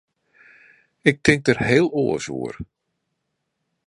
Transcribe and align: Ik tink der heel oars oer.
Ik 1.09 1.17
tink 1.25 1.41
der 1.45 1.59
heel 1.69 1.87
oars 2.01 2.27
oer. 2.37 2.55